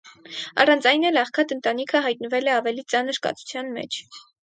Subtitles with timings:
[0.63, 4.05] Առանց այն էլ աղքատ ընտանիքը հայտնվել է ավելի ծանր կացության մեջ։